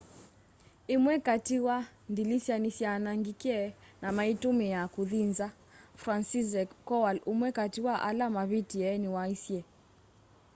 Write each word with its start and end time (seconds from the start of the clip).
ĩmwe 0.93 1.13
katĩ 1.25 1.57
wa 1.67 1.77
ndĩlĩsya 2.11 2.55
nĩsyaanangĩkĩe 2.63 3.59
na 4.01 4.07
maĩtũmĩa 4.17 4.81
kũthĩ 4.93 5.21
nza 5.29 5.47
franciszek 6.03 6.69
kowal 6.87 7.17
ũmwe 7.31 7.47
katĩ 7.57 7.79
wa 7.87 7.95
ala 8.09 8.25
mavĩtĩe 8.35 8.89
nĩwaisye 9.01 9.59